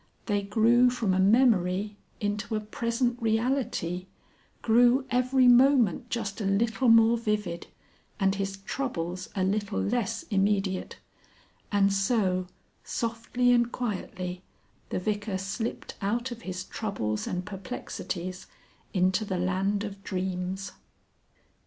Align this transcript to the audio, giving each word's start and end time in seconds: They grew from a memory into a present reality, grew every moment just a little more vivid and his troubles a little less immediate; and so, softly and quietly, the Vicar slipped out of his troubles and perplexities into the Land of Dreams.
They 0.25 0.41
grew 0.41 0.89
from 0.89 1.13
a 1.13 1.19
memory 1.19 1.95
into 2.19 2.55
a 2.55 2.59
present 2.59 3.21
reality, 3.21 4.07
grew 4.63 5.05
every 5.11 5.47
moment 5.47 6.09
just 6.09 6.41
a 6.41 6.45
little 6.45 6.89
more 6.89 7.19
vivid 7.19 7.67
and 8.19 8.33
his 8.33 8.57
troubles 8.63 9.29
a 9.35 9.43
little 9.43 9.79
less 9.79 10.23
immediate; 10.23 10.97
and 11.71 11.93
so, 11.93 12.47
softly 12.83 13.51
and 13.51 13.71
quietly, 13.71 14.41
the 14.89 14.97
Vicar 14.97 15.37
slipped 15.37 15.93
out 16.01 16.31
of 16.31 16.41
his 16.41 16.63
troubles 16.63 17.27
and 17.27 17.45
perplexities 17.45 18.47
into 18.95 19.23
the 19.23 19.37
Land 19.37 19.83
of 19.83 20.03
Dreams. 20.03 20.71